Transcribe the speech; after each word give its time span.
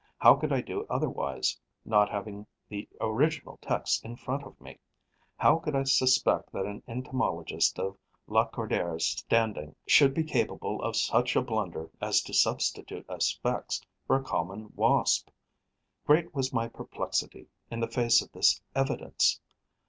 How 0.17 0.33
could 0.33 0.51
I 0.51 0.61
do 0.61 0.83
otherwise, 0.89 1.59
not 1.85 2.09
having 2.09 2.47
the 2.69 2.89
original 2.99 3.57
text 3.61 4.03
in 4.03 4.15
front 4.15 4.41
of 4.45 4.59
me? 4.59 4.79
How 5.37 5.59
could 5.59 5.75
I 5.75 5.83
suspect 5.83 6.51
that 6.53 6.65
an 6.65 6.81
entomologist 6.87 7.77
of 7.77 7.99
Lacordaire's 8.25 9.05
standing 9.05 9.75
should 9.85 10.15
be 10.15 10.23
capable 10.23 10.81
of 10.81 10.95
such 10.95 11.35
a 11.35 11.41
blunder 11.43 11.91
as 12.01 12.23
to 12.23 12.33
substitute 12.33 13.05
a 13.07 13.19
Sphex 13.19 13.79
for 14.07 14.15
a 14.15 14.23
Common 14.23 14.73
Wasp? 14.75 15.29
Great 16.07 16.33
was 16.33 16.51
my 16.51 16.67
perplexity, 16.67 17.45
in 17.69 17.79
the 17.79 17.87
face 17.87 18.23
of 18.23 18.31
this 18.31 18.59
evidence! 18.73 19.39